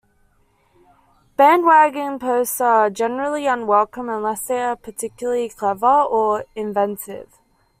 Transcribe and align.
Bandwagon 1.37 2.17
posts 2.17 2.59
are 2.59 2.89
generally 2.89 3.45
unwelcome, 3.45 4.09
unless 4.09 4.47
they 4.47 4.59
are 4.59 4.75
particularly 4.75 5.47
clever 5.49 5.85
or 6.01 6.45
inventive. 6.55 7.37